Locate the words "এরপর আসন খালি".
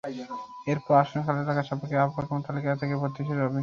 0.67-1.41